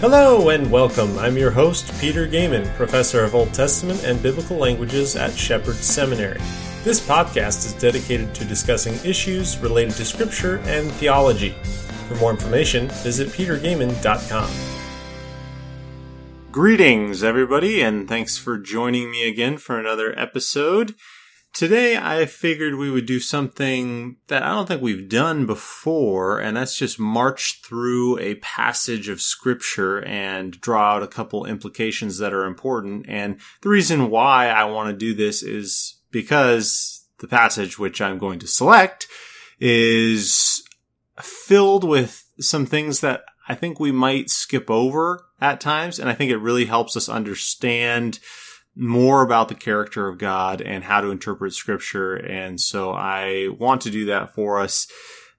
[0.00, 1.16] Hello and welcome.
[1.18, 6.40] I'm your host, Peter Goeman, professor of Old Testament and Biblical Languages at Shepherd Seminary.
[6.82, 11.54] This podcast is dedicated to discussing issues related to Scripture and theology.
[12.08, 14.50] For more information, visit petergoeman.com.
[16.52, 20.94] Greetings, everybody, and thanks for joining me again for another episode.
[21.54, 26.56] Today, I figured we would do something that I don't think we've done before, and
[26.56, 32.32] that's just march through a passage of scripture and draw out a couple implications that
[32.32, 33.06] are important.
[33.08, 38.18] And the reason why I want to do this is because the passage which I'm
[38.18, 39.06] going to select
[39.60, 40.60] is
[41.20, 46.00] filled with some things that I think we might skip over at times.
[46.00, 48.18] And I think it really helps us understand
[48.76, 52.14] more about the character of God and how to interpret scripture.
[52.14, 54.88] And so I want to do that for us.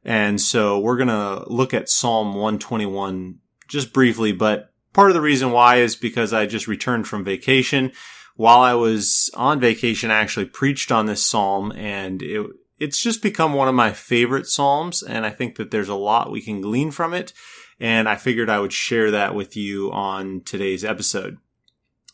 [0.04, 5.22] And so we're going to look at Psalm 121 just briefly, but part of the
[5.22, 7.92] reason why is because I just returned from vacation.
[8.36, 13.24] While I was on vacation, I actually preached on this Psalm and it, it's just
[13.24, 15.02] become one of my favorite Psalms.
[15.02, 17.34] And I think that there's a lot we can glean from it.
[17.80, 21.38] And I figured I would share that with you on today's episode.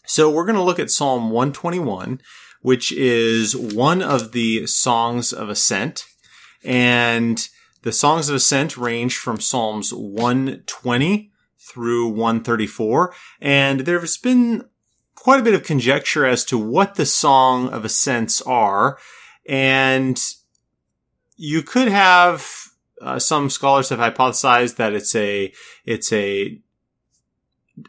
[0.06, 2.22] So we're going to look at Psalm 121,
[2.62, 6.06] which is one of the songs of ascent.
[6.64, 7.48] And
[7.84, 13.14] the songs of ascent range from Psalms 120 through 134.
[13.40, 14.66] And there's been
[15.16, 18.98] quite a bit of conjecture as to what the song of ascents are.
[19.48, 20.22] And
[21.38, 22.48] you could have
[23.02, 25.52] uh, some scholars have hypothesized that it's a
[25.86, 26.60] it's a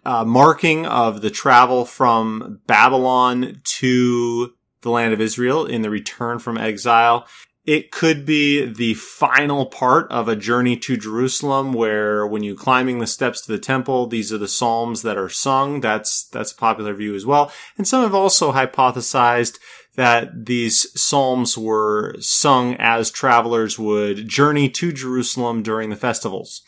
[0.05, 6.39] uh, marking of the travel from Babylon to the land of Israel in the return
[6.39, 7.27] from exile.
[7.65, 12.99] It could be the final part of a journey to Jerusalem where when you climbing
[12.99, 15.81] the steps to the temple, these are the psalms that are sung.
[15.81, 17.53] That's, that's a popular view as well.
[17.79, 19.59] And some have also hypothesized
[19.95, 26.63] that these psalms were sung as travelers would journey to Jerusalem during the festivals.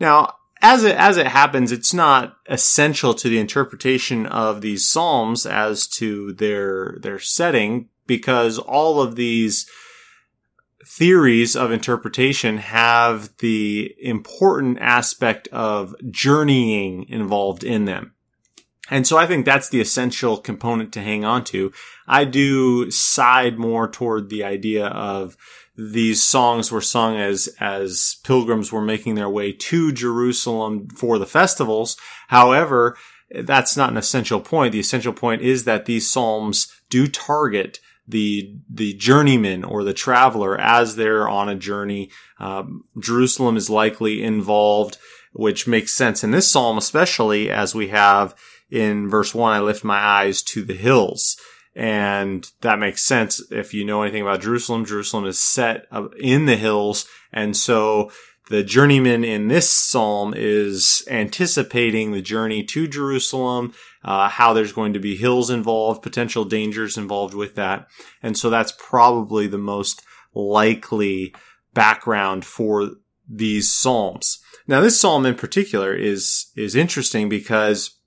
[0.00, 5.44] Now, as it as it happens, it's not essential to the interpretation of these psalms
[5.44, 9.68] as to their their setting because all of these
[10.86, 18.14] theories of interpretation have the important aspect of journeying involved in them.
[18.90, 21.72] And so I think that's the essential component to hang on to.
[22.06, 25.36] I do side more toward the idea of
[25.76, 31.26] these songs were sung as as pilgrims were making their way to Jerusalem for the
[31.26, 31.96] festivals.
[32.28, 32.96] However,
[33.30, 34.72] that's not an essential point.
[34.72, 40.60] The essential point is that these psalms do target the the journeyman or the traveler
[40.60, 42.10] as they're on a journey.
[42.38, 44.98] Um, Jerusalem is likely involved,
[45.32, 48.34] which makes sense in this psalm, especially as we have
[48.70, 49.52] in verse one.
[49.52, 51.36] I lift my eyes to the hills.
[51.74, 54.84] And that makes sense if you know anything about Jerusalem.
[54.84, 55.86] Jerusalem is set
[56.18, 57.06] in the hills.
[57.32, 58.10] And so
[58.50, 63.72] the journeyman in this psalm is anticipating the journey to Jerusalem,
[64.04, 67.86] uh, how there's going to be hills involved, potential dangers involved with that.
[68.22, 70.02] And so that's probably the most
[70.34, 71.34] likely
[71.72, 72.90] background for
[73.26, 74.40] these psalms.
[74.66, 77.98] Now, this psalm in particular is, is interesting because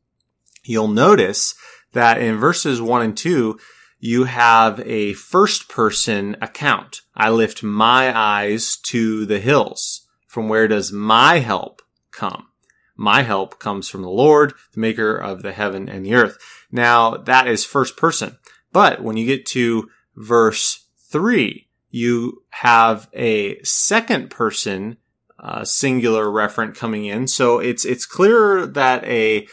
[0.63, 1.55] you'll notice
[1.95, 3.59] that in verses one and two,
[3.99, 7.01] you have a first person account.
[7.15, 10.07] I lift my eyes to the hills.
[10.27, 12.47] From where does my help come?
[12.95, 16.37] My help comes from the Lord, the maker of the heaven and the earth.
[16.71, 18.37] Now that is first person.
[18.71, 24.97] But when you get to verse three, you have a second person
[25.39, 27.27] uh, singular referent coming in.
[27.27, 29.47] So it's it's clear that a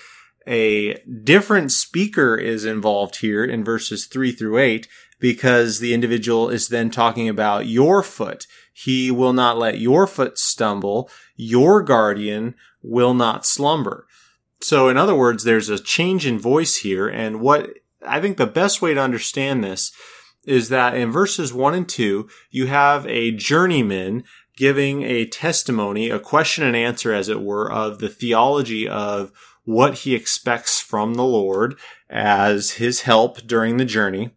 [0.47, 4.89] a different speaker is involved here in verses three through eight
[5.19, 8.47] because the individual is then talking about your foot.
[8.73, 11.09] He will not let your foot stumble.
[11.37, 14.07] Your guardian will not slumber.
[14.61, 17.09] So in other words, there's a change in voice here.
[17.09, 17.71] And what
[18.07, 19.93] I think the best way to understand this
[20.45, 24.25] is that in verses one and two, you have a journeyman
[24.57, 29.33] giving a testimony, a question and answer, as it were, of the theology of
[29.65, 31.79] what he expects from the Lord
[32.11, 34.31] as his help during the journey.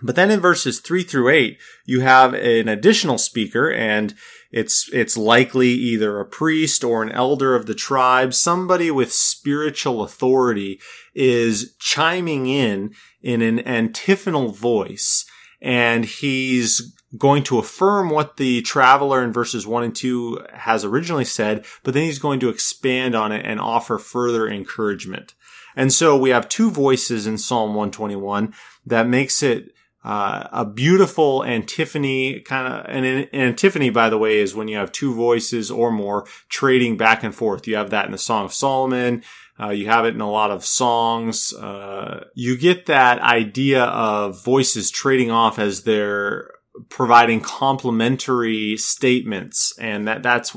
[0.00, 4.14] But then in verses three through eight, you have an additional speaker and
[4.50, 10.02] it's, it's likely either a priest or an elder of the tribe, somebody with spiritual
[10.02, 10.80] authority
[11.14, 15.26] is chiming in in an antiphonal voice
[15.60, 21.24] and he's going to affirm what the traveler in verses one and two has originally
[21.24, 25.34] said, but then he's going to expand on it and offer further encouragement.
[25.74, 28.52] And so we have two voices in Psalm 121
[28.86, 29.72] that makes it
[30.04, 34.76] uh, a beautiful antiphony kind of and an antiphony by the way is when you
[34.76, 38.44] have two voices or more trading back and forth you have that in the song
[38.44, 39.22] of solomon
[39.60, 44.42] uh, you have it in a lot of songs uh, you get that idea of
[44.42, 46.52] voices trading off as they're
[46.88, 50.56] providing complementary statements and that that's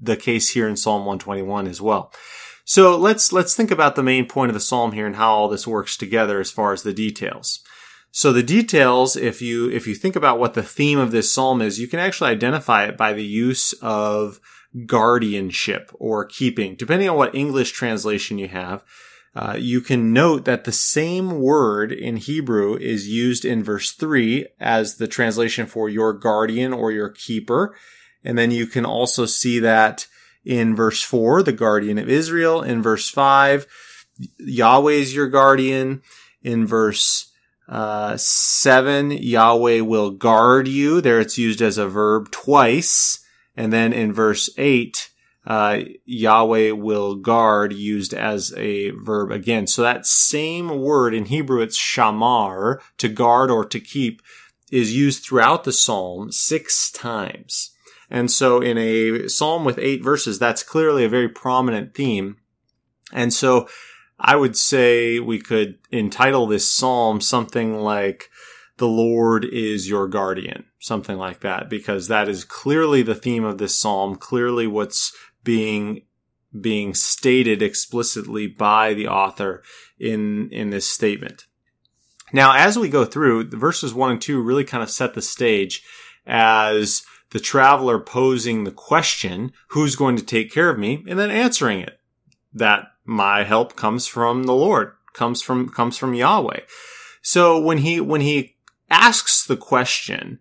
[0.00, 2.12] the case here in psalm 121 as well
[2.64, 5.48] so let's let's think about the main point of the psalm here and how all
[5.48, 7.62] this works together as far as the details
[8.14, 11.62] so the details, if you, if you think about what the theme of this psalm
[11.62, 14.38] is, you can actually identify it by the use of
[14.84, 18.84] guardianship or keeping, depending on what English translation you have.
[19.34, 24.46] Uh, you can note that the same word in Hebrew is used in verse 3
[24.60, 27.74] as the translation for your guardian or your keeper.
[28.22, 30.06] And then you can also see that
[30.44, 32.62] in verse 4, the guardian of Israel.
[32.62, 33.66] In verse 5,
[34.38, 36.02] Yahweh is your guardian.
[36.42, 37.32] In verse
[37.68, 41.00] uh, seven, Yahweh will guard you.
[41.00, 43.24] There it's used as a verb twice.
[43.56, 45.10] And then in verse eight,
[45.46, 49.66] uh, Yahweh will guard used as a verb again.
[49.66, 54.22] So that same word in Hebrew, it's shamar, to guard or to keep,
[54.70, 57.70] is used throughout the psalm six times.
[58.08, 62.36] And so in a psalm with eight verses, that's clearly a very prominent theme.
[63.12, 63.68] And so
[64.18, 68.30] I would say we could entitle this psalm something like,
[68.78, 73.58] the Lord is your guardian, something like that, because that is clearly the theme of
[73.58, 76.02] this psalm, clearly what's being
[76.60, 79.62] being stated explicitly by the author
[79.98, 81.46] in in this statement.
[82.32, 85.20] Now, as we go through, the verses 1 and 2 really kind of set the
[85.20, 85.82] stage
[86.26, 91.04] as the traveler posing the question, who's going to take care of me?
[91.08, 91.98] And then answering it.
[92.54, 96.60] That my help comes from the Lord, comes from, comes from Yahweh.
[97.22, 98.56] So when he, when he
[98.90, 100.38] asks the question,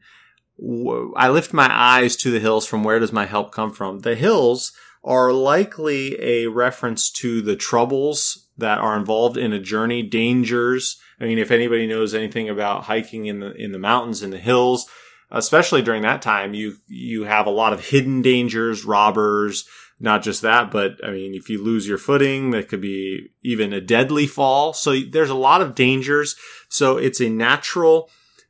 [1.15, 4.00] I lift my eyes to the hills from where does my help come from?
[4.00, 10.03] The hills are likely a reference to the troubles that are involved in a journey,
[10.03, 11.00] dangers.
[11.19, 14.38] I mean, if anybody knows anything about hiking in the, in the mountains, in the
[14.38, 14.88] hills,
[15.31, 19.68] especially during that time, you, you have a lot of hidden dangers, robbers,
[20.00, 23.71] not just that, but I mean, if you lose your footing, that could be even
[23.71, 24.74] a deadly fall.
[24.74, 26.36] So there's a lot of dangers.
[26.69, 28.09] So it's a natural,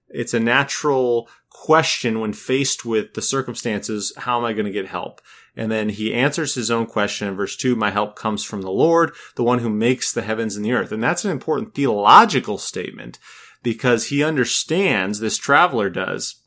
[0.10, 4.14] it's a natural question when faced with the circumstances.
[4.18, 5.22] How am I going to get help?
[5.56, 7.76] And then he answers his own question in verse two.
[7.76, 10.92] My help comes from the Lord, the one who makes the heavens and the earth.
[10.92, 13.20] And that's an important theological statement
[13.64, 16.42] because he understands this traveler does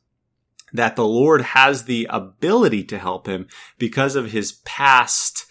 [0.73, 3.47] that the Lord has the ability to help him
[3.79, 5.47] because of his past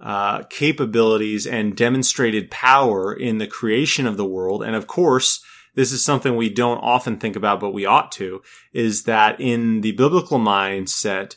[0.00, 4.62] uh, capabilities and demonstrated power in the creation of the world.
[4.62, 5.42] And of course,
[5.74, 9.82] this is something we don't often think about, but we ought to, is that in
[9.82, 11.36] the biblical mindset,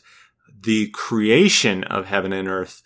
[0.60, 2.82] the creation of heaven and earth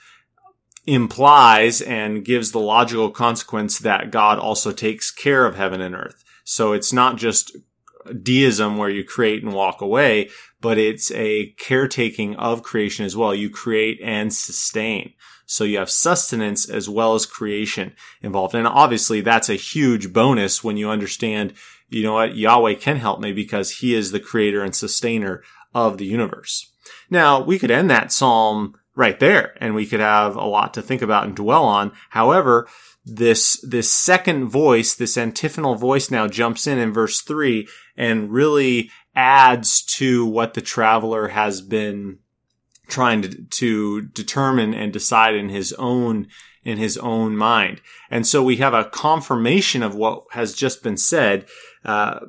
[0.87, 6.23] implies and gives the logical consequence that God also takes care of heaven and earth.
[6.45, 7.57] So it's not just
[8.23, 10.29] deism where you create and walk away,
[10.61, 13.35] but it's a caretaking of creation as well.
[13.35, 15.15] You create and sustain.
[15.47, 18.55] So you have sustenance as well as creation involved.
[18.55, 21.55] And obviously that's a huge bonus when you understand,
[21.89, 25.43] you know what, Yahweh can help me because he is the creator and sustainer
[25.75, 26.71] of the universe.
[27.11, 30.83] Now we could end that psalm right there and we could have a lot to
[30.83, 31.93] think about and dwell on.
[32.11, 32.69] However,
[33.05, 38.91] this, this second voice, this antiphonal voice now jumps in in verse three and really
[39.15, 42.19] adds to what the traveler has been
[42.89, 46.29] trying to, to determine and decide in his own
[46.65, 47.83] in his own mind.
[48.11, 51.45] And so we have a confirmation of what has just been said,
[51.85, 52.21] uh,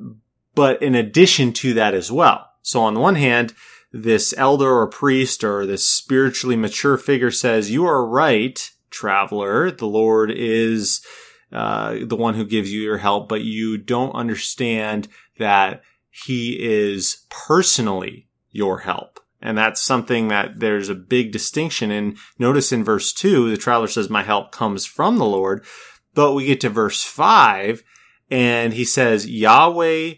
[0.54, 2.46] but in addition to that as well.
[2.60, 3.54] So on the one hand,
[4.02, 9.70] this elder or priest or this spiritually mature figure says, you are right, traveler.
[9.70, 11.04] The Lord is,
[11.52, 17.26] uh, the one who gives you your help, but you don't understand that he is
[17.28, 19.20] personally your help.
[19.42, 22.16] And that's something that there's a big distinction in.
[22.38, 25.64] Notice in verse two, the traveler says, my help comes from the Lord.
[26.14, 27.82] But we get to verse five
[28.30, 30.14] and he says, Yahweh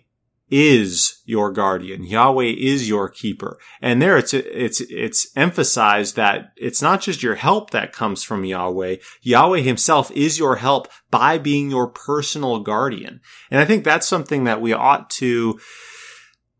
[0.50, 2.04] is your guardian.
[2.04, 3.58] Yahweh is your keeper.
[3.82, 8.44] And there it's, it's, it's emphasized that it's not just your help that comes from
[8.44, 8.96] Yahweh.
[9.22, 13.20] Yahweh himself is your help by being your personal guardian.
[13.50, 15.58] And I think that's something that we ought to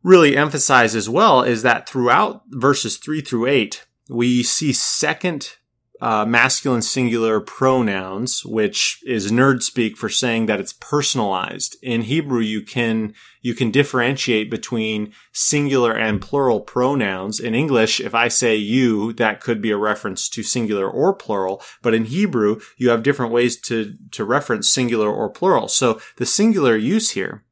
[0.03, 5.57] really emphasize as well is that throughout verses three through eight, we see second
[6.01, 11.77] uh, masculine singular pronouns, which is nerd speak for saying that it's personalized.
[11.83, 17.41] In Hebrew, you can you can differentiate between singular and plural pronouns.
[17.41, 21.63] In English, if I say you, that could be a reference to singular or plural.
[21.83, 25.69] But in Hebrew, you have different ways to to reference singular or plural.
[25.69, 27.45] So the singular use here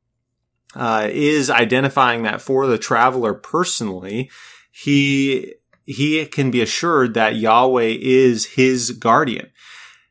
[0.76, 4.30] uh, is identifying that for the traveler personally,
[4.70, 5.54] he
[5.86, 9.50] he can be assured that Yahweh is his guardian.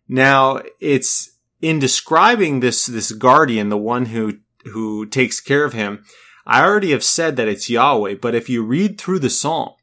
[0.07, 6.03] Now, it's in describing this, this guardian, the one who, who takes care of him.
[6.45, 9.73] I already have said that it's Yahweh, but if you read through the Psalm,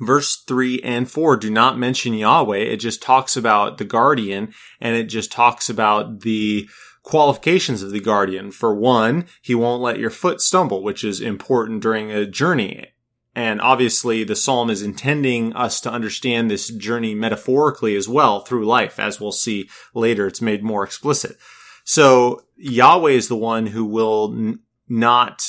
[0.00, 2.58] verse 3 and 4 do not mention Yahweh.
[2.58, 6.68] It just talks about the guardian and it just talks about the
[7.02, 8.50] qualifications of the guardian.
[8.50, 12.88] For one, he won't let your foot stumble, which is important during a journey.
[13.34, 18.66] And obviously the psalm is intending us to understand this journey metaphorically as well through
[18.66, 19.00] life.
[19.00, 21.36] As we'll see later, it's made more explicit.
[21.84, 25.42] So Yahweh is the one who will n- not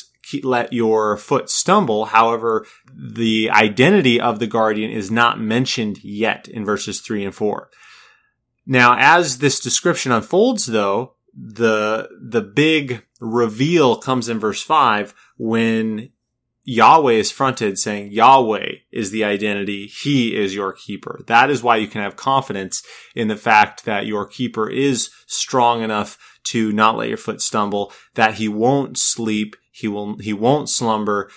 [0.44, 2.06] let your foot stumble.
[2.06, 7.70] However, the identity of the guardian is not mentioned yet in verses three and four.
[8.66, 16.12] Now, as this description unfolds though, the, the big reveal comes in verse five when
[16.65, 19.88] Yahweh is fronted saying Yahweh is the identity.
[19.88, 21.22] He is your keeper.
[21.27, 22.84] That is why you can have confidence
[23.15, 27.91] in the fact that your keeper is strong enough to not let your foot stumble,
[28.15, 29.55] that he won't sleep.
[29.72, 31.29] He will, he won't slumber.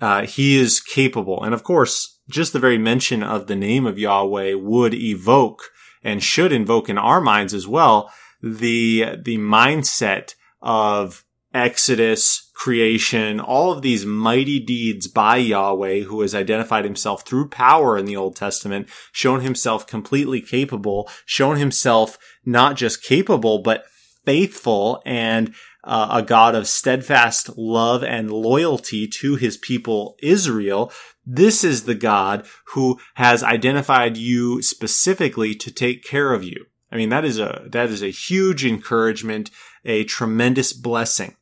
[0.00, 1.42] Uh, he is capable.
[1.42, 5.70] And of course, just the very mention of the name of Yahweh would evoke
[6.02, 8.10] and should invoke in our minds as well
[8.42, 16.34] the, the mindset of Exodus, creation, all of these mighty deeds by Yahweh, who has
[16.34, 22.74] identified himself through power in the Old Testament, shown himself completely capable, shown himself not
[22.74, 23.84] just capable, but
[24.24, 30.90] faithful and uh, a God of steadfast love and loyalty to his people Israel.
[31.26, 36.64] This is the God who has identified you specifically to take care of you.
[36.90, 39.50] I mean, that is a, that is a huge encouragement,
[39.84, 41.36] a tremendous blessing.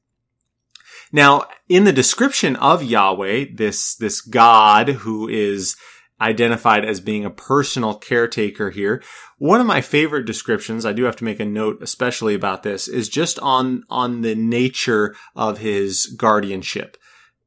[1.14, 5.76] Now, in the description of Yahweh, this, this God who is
[6.20, 9.00] identified as being a personal caretaker here.
[9.38, 12.88] One of my favorite descriptions, I do have to make a note especially about this,
[12.88, 16.96] is just on, on the nature of his guardianship.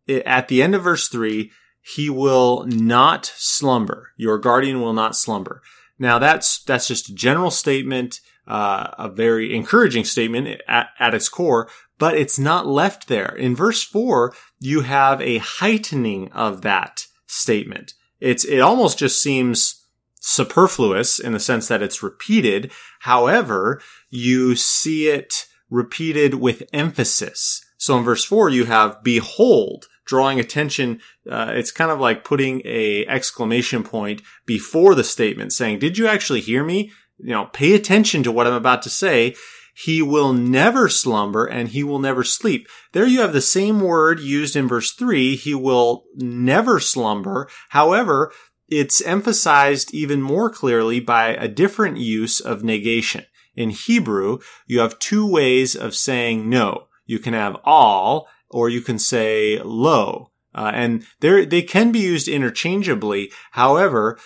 [0.07, 4.11] At the end of verse three, he will not slumber.
[4.15, 5.61] Your guardian will not slumber.
[5.99, 11.27] Now that's, that's just a general statement, uh, a very encouraging statement at, at its
[11.27, 11.69] core,
[11.99, 13.35] but it's not left there.
[13.35, 17.93] In verse four, you have a heightening of that statement.
[18.19, 19.85] It's, it almost just seems
[20.19, 22.71] superfluous in the sense that it's repeated.
[23.01, 27.63] However, you see it repeated with emphasis.
[27.77, 30.99] So in verse four, you have behold, drawing attention.
[31.29, 36.07] Uh, it's kind of like putting a exclamation point before the statement saying, did you
[36.07, 36.91] actually hear me?
[37.19, 39.35] You know, pay attention to what I'm about to say.
[39.79, 42.67] He will never slumber and he will never sleep.
[42.93, 45.35] There you have the same word used in verse three.
[45.35, 47.47] He will never slumber.
[47.69, 48.31] However,
[48.67, 53.25] it's emphasized even more clearly by a different use of negation.
[53.55, 56.87] In Hebrew, you have two ways of saying no.
[57.05, 60.31] You can have al or you can say lo.
[60.55, 63.31] Uh, and they can be used interchangeably.
[63.51, 64.17] However,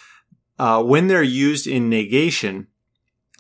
[0.58, 2.68] uh, when they're used in negation,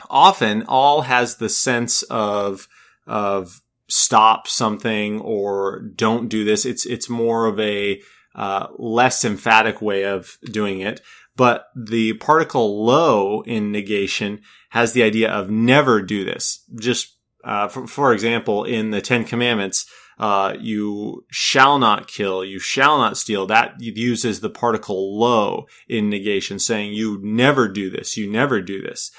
[0.09, 2.67] often al has the sense of
[3.07, 6.65] of stop something or don't do this.
[6.65, 8.01] It's it's more of a
[8.35, 11.01] uh, less emphatic way of doing it.
[11.35, 16.63] But the particle lo in negation has the idea of never do this.
[16.79, 19.85] Just uh, for, for, example, in the Ten Commandments,
[20.19, 23.47] uh, you shall not kill, you shall not steal.
[23.47, 28.81] That uses the particle lo in negation, saying you never do this, you never do
[28.81, 29.11] this.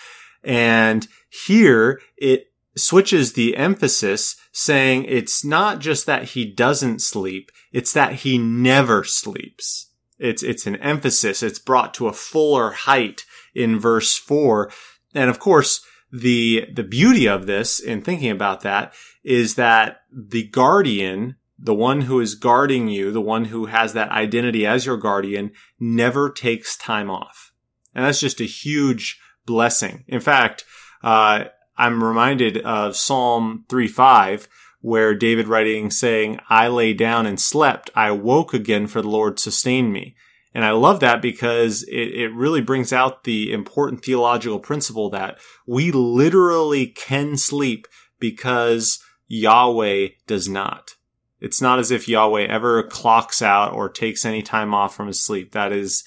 [0.45, 7.93] And here it switches the emphasis saying it's not just that he doesn't sleep, it's
[7.93, 9.91] that he never sleeps.
[10.19, 11.43] It's, it's an emphasis.
[11.43, 14.71] It's brought to a fuller height in verse four.
[15.15, 18.95] And of course, the, the beauty of this in thinking about that
[19.25, 24.11] is that the guardian, the one who is guarding you, the one who has that
[24.11, 27.53] identity as your guardian never takes time off.
[27.95, 30.05] And that's just a huge blessing.
[30.09, 30.65] In fact,
[31.03, 31.45] uh,
[31.77, 34.49] I'm reminded of Psalm 3 5,
[34.81, 37.91] where David writing saying, I lay down and slept.
[37.95, 40.17] I woke again for the Lord sustained me.
[40.55, 45.39] And I love that because it, it really brings out the important theological principle that
[45.67, 47.87] we literally can sleep
[48.19, 50.97] because Yahweh does not.
[51.41, 55.21] It's not as if Yahweh ever clocks out or takes any time off from his
[55.21, 55.53] sleep.
[55.53, 56.05] That is,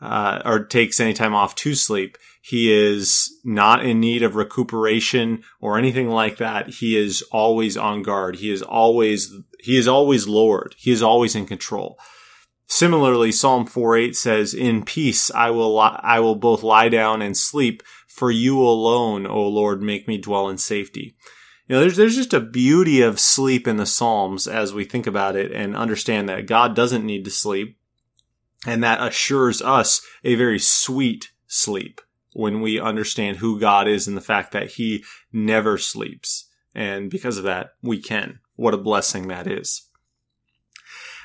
[0.00, 2.16] uh, or takes any time off to sleep.
[2.44, 6.68] He is not in need of recuperation or anything like that.
[6.70, 8.36] He is always on guard.
[8.36, 10.74] He is always, he is always Lord.
[10.76, 12.00] He is always in control.
[12.66, 17.36] Similarly, Psalm 4:8 says, "In peace I will li- I will both lie down and
[17.36, 21.14] sleep, for you alone, O Lord, make me dwell in safety."
[21.68, 25.06] You know, there's there's just a beauty of sleep in the Psalms as we think
[25.06, 27.76] about it and understand that God doesn't need to sleep,
[28.66, 32.00] and that assures us a very sweet sleep
[32.32, 36.48] when we understand who God is and the fact that he never sleeps.
[36.74, 38.40] And because of that, we can.
[38.56, 39.88] What a blessing that is.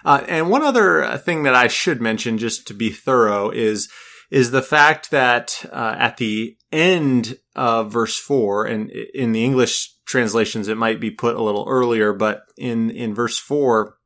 [0.05, 3.89] Uh, and one other thing that I should mention, just to be thorough, is
[4.29, 9.93] is the fact that uh, at the end of verse four, and in the English
[10.05, 13.97] translations, it might be put a little earlier, but in in verse four,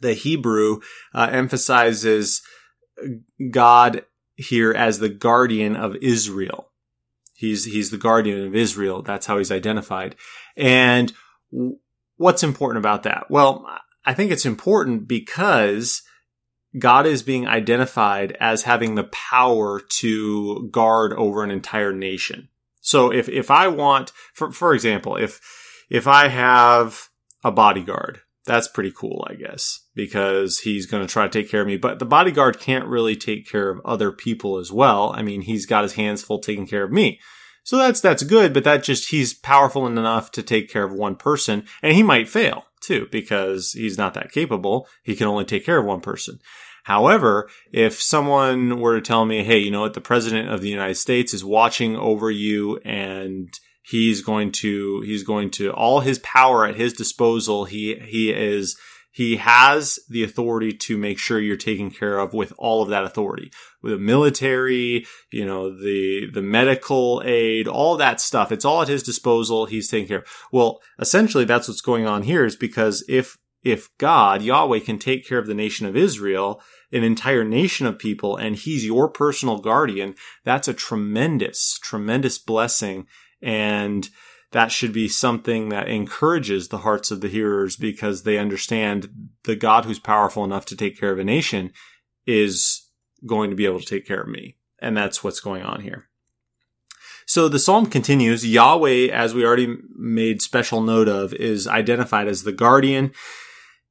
[0.00, 0.80] the Hebrew
[1.14, 2.42] uh, emphasizes
[3.50, 4.04] God
[4.38, 6.70] here as the guardian of Israel.
[7.34, 9.02] He's, he's the guardian of Israel.
[9.02, 10.16] That's how he's identified.
[10.56, 11.12] And
[12.16, 13.26] what's important about that?
[13.30, 13.66] Well,
[14.04, 16.02] I think it's important because
[16.78, 22.48] God is being identified as having the power to guard over an entire nation.
[22.80, 25.40] So if, if I want, for, for example, if,
[25.90, 27.08] if I have
[27.44, 31.62] a bodyguard that's pretty cool, I guess, because he's going to try to take care
[31.62, 31.76] of me.
[31.76, 35.12] But the bodyguard can't really take care of other people as well.
[35.12, 37.18] I mean, he's got his hands full taking care of me.
[37.64, 41.16] So that's, that's good, but that just, he's powerful enough to take care of one
[41.16, 44.86] person and he might fail too because he's not that capable.
[45.02, 46.38] He can only take care of one person.
[46.84, 49.94] However, if someone were to tell me, Hey, you know what?
[49.94, 53.52] The president of the United States is watching over you and
[53.82, 58.78] he's going to he's going to all his power at his disposal he he is
[59.18, 63.02] he has the authority to make sure you're taken care of with all of that
[63.02, 63.50] authority.
[63.82, 68.52] With the military you know the the medical aid all that stuff.
[68.52, 69.66] It's all at his disposal.
[69.66, 70.26] He's taking care of.
[70.52, 75.26] Well essentially that's what's going on here is because if if god yahweh can take
[75.26, 79.58] care of the nation of israel an entire nation of people and he's your personal
[79.58, 83.08] guardian that's a tremendous tremendous blessing.
[83.42, 84.08] And
[84.52, 89.08] that should be something that encourages the hearts of the hearers because they understand
[89.44, 91.72] the God who's powerful enough to take care of a nation
[92.26, 92.88] is
[93.26, 94.56] going to be able to take care of me.
[94.78, 96.08] And that's what's going on here.
[97.26, 98.46] So the psalm continues.
[98.46, 103.12] Yahweh, as we already made special note of, is identified as the guardian.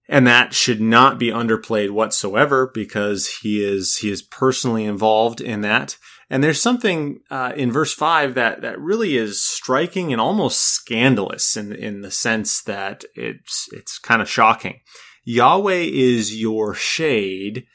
[0.09, 5.61] And that should not be underplayed whatsoever because he is, he is personally involved in
[5.61, 5.97] that.
[6.29, 11.55] And there's something uh, in verse five that that really is striking and almost scandalous
[11.55, 14.81] in in the sense that it's it's kind of shocking.
[15.23, 17.65] Yahweh is your shade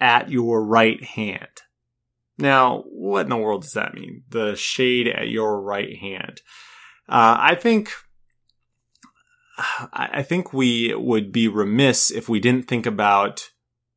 [0.00, 1.48] at your right hand.
[2.38, 4.24] Now, what in the world does that mean?
[4.28, 6.42] The shade at your right hand.
[7.08, 7.92] Uh, I think
[9.92, 13.48] I think we would be remiss if we didn't think about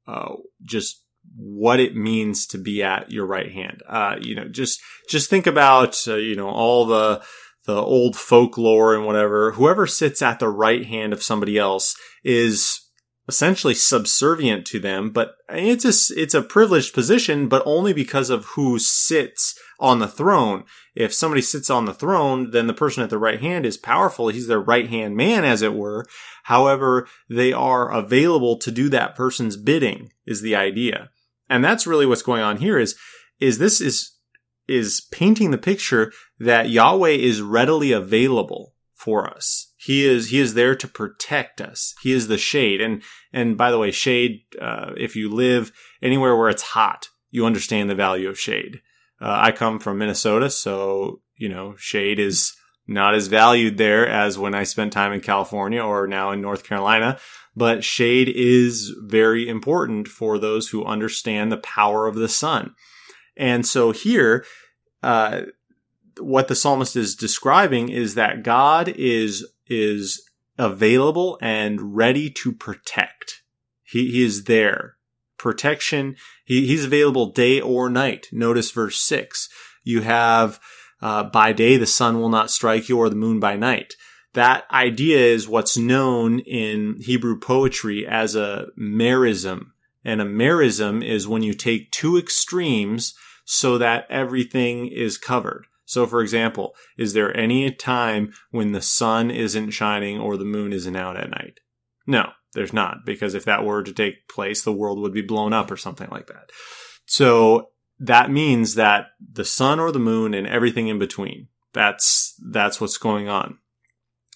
[0.08, 1.04] uh, just
[1.36, 3.82] what it means to be at your right hand.
[3.88, 7.22] Uh, you know, just just think about uh, you know all the
[7.66, 9.52] the old folklore and whatever.
[9.52, 12.82] Whoever sits at the right hand of somebody else is
[13.28, 18.46] essentially subservient to them, but it's a it's a privileged position, but only because of
[18.56, 20.64] who sits on the throne.
[20.96, 24.30] If somebody sits on the throne, then the person at the right hand is powerful.
[24.30, 26.06] He's their right hand man, as it were.
[26.44, 31.12] However, they are available to do that person's bidding is the idea.
[31.50, 32.96] And that's really what's going on here is,
[33.40, 34.16] is this is,
[34.68, 39.74] is painting the picture that Yahweh is readily available for us.
[39.78, 41.96] He is, he is there to protect us.
[42.02, 42.82] He is the shade.
[42.82, 47.46] And, and by the way, shade, uh, if you live anywhere where it's hot, you
[47.46, 48.82] understand the value of shade.
[49.22, 52.54] Uh, I come from Minnesota, so, you know, shade is
[52.90, 56.64] not as valued there as when I spent time in California or now in North
[56.64, 57.20] Carolina
[57.56, 62.74] but shade is very important for those who understand the power of the sun.
[63.36, 64.46] And so here,
[65.04, 65.42] uh,
[66.20, 73.42] what the psalmist is describing is that God is, is available and ready to protect.
[73.84, 74.96] He, he is there.
[75.38, 76.16] Protection.
[76.46, 78.28] He, he's available day or night.
[78.32, 79.50] Notice verse six.
[79.84, 80.60] You have,
[81.02, 83.94] uh, by day the sun will not strike you or the moon by night.
[84.34, 89.72] that idea is what's known in Hebrew poetry as a merism.
[90.06, 93.14] And a merism is when you take two extremes
[93.46, 95.66] so that everything is covered.
[95.86, 100.72] So, for example, is there any time when the sun isn't shining or the moon
[100.72, 101.60] isn't out at night?
[102.06, 105.52] No, there's not, because if that were to take place, the world would be blown
[105.52, 106.52] up or something like that.
[107.06, 112.80] So that means that the sun or the moon and everything in between, that's, that's
[112.80, 113.58] what's going on.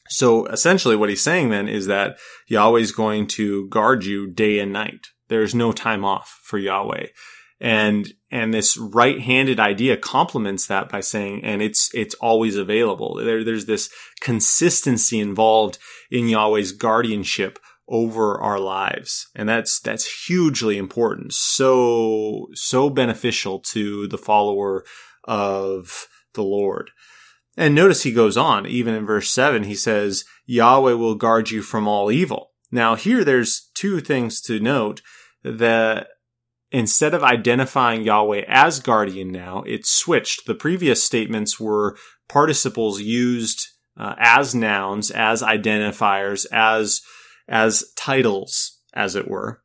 [0.10, 4.74] So essentially what he's saying then is that Yahweh's going to guard you day and
[4.74, 5.08] night.
[5.30, 7.08] There's no time off for Yahweh.
[7.62, 13.16] And, and this right-handed idea complements that by saying, and it's, it's always available.
[13.16, 15.78] There, there's this consistency involved
[16.12, 19.28] in Yahweh's guardianship over our lives.
[19.36, 21.34] And that's, that's hugely important.
[21.34, 24.86] So, so beneficial to the follower
[25.26, 26.92] of the Lord.
[27.56, 31.62] And notice he goes on, even in verse 7, he says, Yahweh will guard you
[31.62, 32.52] from all evil.
[32.72, 35.02] Now, here there's two things to note
[35.44, 36.08] that
[36.72, 40.48] instead of identifying Yahweh as guardian now, it's switched.
[40.48, 41.96] The previous statements were
[42.28, 47.02] participles used uh, as nouns, as identifiers, as,
[47.48, 49.62] as titles, as it were,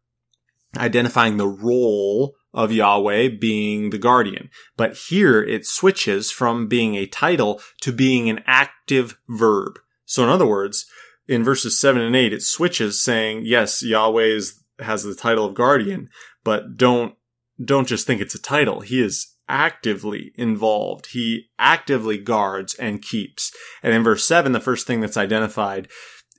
[0.77, 4.51] identifying the role of Yahweh being the guardian.
[4.77, 9.79] But here it switches from being a title to being an active verb.
[10.07, 10.87] So in other words,
[11.27, 15.55] in verses 7 and 8, it switches saying, yes, Yahweh is, has the title of
[15.55, 16.09] guardian,
[16.43, 17.15] but don't,
[17.63, 18.81] don't just think it's a title.
[18.81, 21.07] He is actively involved.
[21.13, 23.53] He actively guards and keeps.
[23.83, 25.89] And in verse 7, the first thing that's identified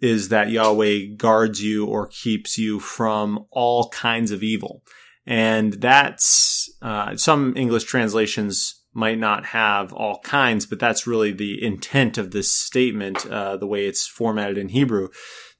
[0.01, 4.83] is that Yahweh guards you or keeps you from all kinds of evil.
[5.25, 11.63] And that's, uh, some English translations might not have all kinds, but that's really the
[11.63, 15.09] intent of this statement, uh, the way it's formatted in Hebrew,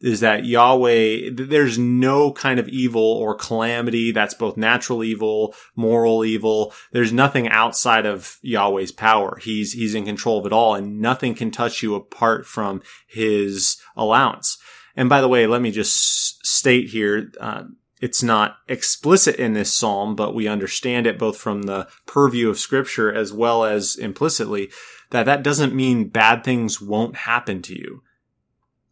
[0.02, 6.24] is that Yahweh, there's no kind of evil or calamity that's both natural evil, moral
[6.24, 6.74] evil.
[6.92, 9.40] There's nothing outside of Yahweh's power.
[9.42, 13.78] He's, he's in control of it all and nothing can touch you apart from his
[13.96, 14.58] allowance.
[14.96, 17.64] And by the way, let me just state here, uh,
[18.02, 22.58] it's not explicit in this psalm, but we understand it both from the purview of
[22.58, 24.70] scripture as well as implicitly
[25.12, 28.02] that that doesn't mean bad things won't happen to you.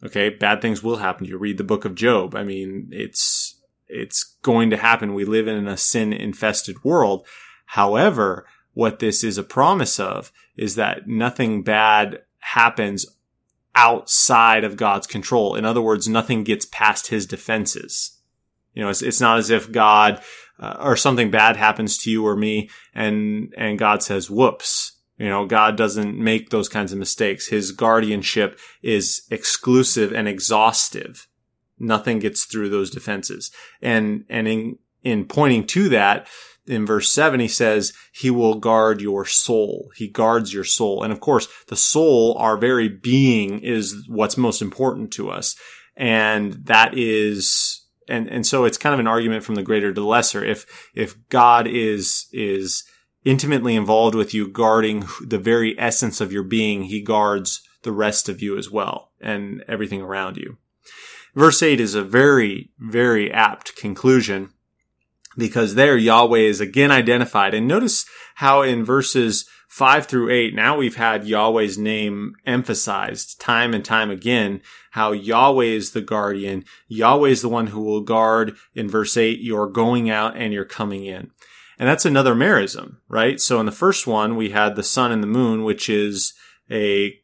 [0.07, 0.29] Okay.
[0.29, 1.37] Bad things will happen you.
[1.37, 2.35] Read the book of Job.
[2.35, 5.13] I mean, it's, it's going to happen.
[5.13, 7.27] We live in a sin infested world.
[7.67, 13.05] However, what this is a promise of is that nothing bad happens
[13.75, 15.55] outside of God's control.
[15.55, 18.17] In other words, nothing gets past his defenses.
[18.73, 20.21] You know, it's, it's not as if God
[20.59, 24.93] uh, or something bad happens to you or me and, and God says, whoops.
[25.17, 27.47] You know, God doesn't make those kinds of mistakes.
[27.47, 31.27] His guardianship is exclusive and exhaustive.
[31.79, 33.51] Nothing gets through those defenses.
[33.81, 36.27] And, and in, in pointing to that,
[36.67, 41.13] in verse 7 he says he will guard your soul he guards your soul and
[41.13, 45.55] of course the soul our very being is what's most important to us
[45.95, 50.01] and that is and and so it's kind of an argument from the greater to
[50.01, 50.43] the lesser.
[50.43, 52.83] If if God is is
[53.27, 58.29] intimately involved with you, guarding the very essence of your being, He guards the rest
[58.29, 60.57] of you as well and everything around you.
[61.35, 64.49] Verse eight is a very very apt conclusion
[65.37, 70.77] because there Yahweh is again identified, and notice how in verses 5 through 8, now
[70.77, 74.61] we've had Yahweh's name emphasized time and time again,
[74.91, 76.63] how Yahweh is the guardian.
[76.87, 80.65] Yahweh is the one who will guard in verse 8, you're going out and you're
[80.65, 81.31] coming in.
[81.79, 83.39] And that's another merism, right?
[83.39, 86.33] So in the first one, we had the sun and the moon, which is
[86.71, 87.19] a,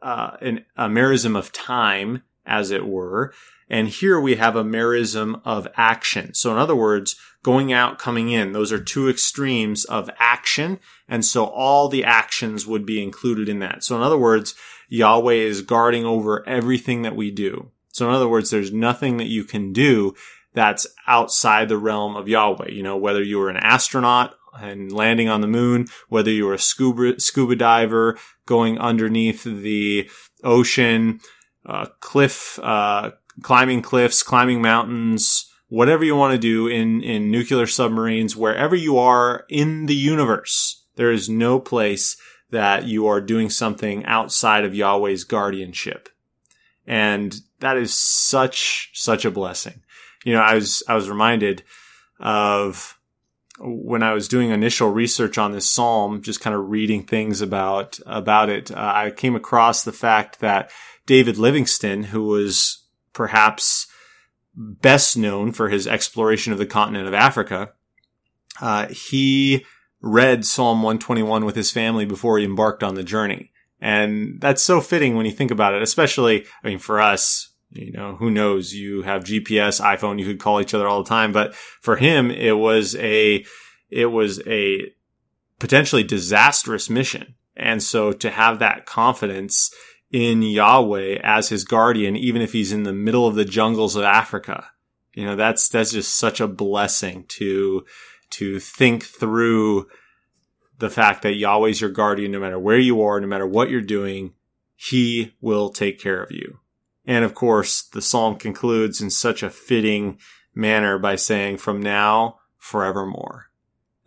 [0.00, 3.32] uh, an, a merism of time, as it were.
[3.68, 6.34] And here we have a merism of action.
[6.34, 10.80] So in other words, going out, coming in, those are two extremes of action.
[11.08, 13.84] And so all the actions would be included in that.
[13.84, 14.54] So in other words,
[14.88, 17.70] Yahweh is guarding over everything that we do.
[17.92, 20.14] So in other words, there's nothing that you can do
[20.54, 22.70] that's outside the realm of Yahweh.
[22.70, 26.54] You know, whether you were an astronaut and landing on the moon, whether you were
[26.54, 30.10] a scuba, scuba diver going underneath the
[30.44, 31.20] ocean,
[31.64, 33.12] uh, cliff, uh,
[33.42, 38.98] climbing cliffs, climbing mountains, whatever you want to do in, in nuclear submarines, wherever you
[38.98, 42.16] are in the universe, there is no place
[42.50, 46.10] that you are doing something outside of Yahweh's guardianship.
[46.86, 49.81] And that is such, such a blessing.
[50.24, 51.62] You know, I was, I was reminded
[52.20, 52.98] of
[53.58, 57.98] when I was doing initial research on this psalm, just kind of reading things about
[58.06, 60.70] about it, uh, I came across the fact that
[61.06, 63.86] David Livingstone, who was perhaps
[64.54, 67.72] best known for his exploration of the continent of Africa,
[68.60, 69.64] uh, he
[70.00, 73.52] read Psalm 121 with his family before he embarked on the journey.
[73.80, 77.92] And that's so fitting when you think about it, especially, I mean, for us, you
[77.92, 78.74] know, who knows?
[78.74, 81.32] You have GPS, iPhone, you could call each other all the time.
[81.32, 83.44] But for him, it was a,
[83.90, 84.92] it was a
[85.58, 87.34] potentially disastrous mission.
[87.56, 89.72] And so to have that confidence
[90.10, 94.04] in Yahweh as his guardian, even if he's in the middle of the jungles of
[94.04, 94.68] Africa,
[95.14, 97.84] you know, that's, that's just such a blessing to,
[98.30, 99.86] to think through
[100.78, 103.80] the fact that Yahweh's your guardian no matter where you are, no matter what you're
[103.80, 104.32] doing,
[104.74, 106.58] he will take care of you.
[107.04, 110.18] And of course, the psalm concludes in such a fitting
[110.54, 113.50] manner by saying, from now, forevermore.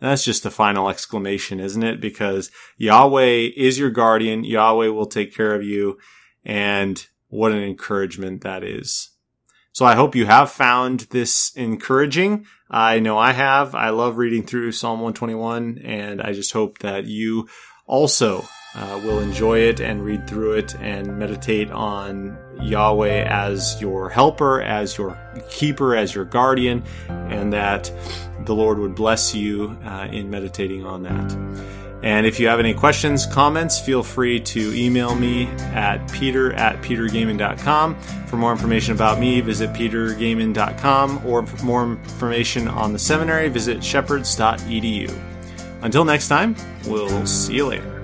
[0.00, 2.00] That's just the final exclamation, isn't it?
[2.00, 4.44] Because Yahweh is your guardian.
[4.44, 5.98] Yahweh will take care of you.
[6.44, 9.10] And what an encouragement that is.
[9.72, 12.46] So I hope you have found this encouraging.
[12.70, 13.74] I know I have.
[13.74, 17.48] I love reading through Psalm 121 and I just hope that you
[17.86, 18.44] also
[18.76, 24.60] uh, will enjoy it and read through it and meditate on Yahweh as your helper,
[24.60, 25.18] as your
[25.50, 27.90] keeper, as your guardian, and that
[28.44, 31.66] the Lord would bless you uh, in meditating on that.
[32.02, 36.80] And if you have any questions, comments, feel free to email me at peter at
[36.82, 37.98] petergoeman.com.
[38.26, 43.82] For more information about me, visit petergoeman.com, or for more information on the seminary, visit
[43.82, 45.18] shepherds.edu.
[45.82, 46.54] Until next time,
[46.86, 47.95] we'll see you later.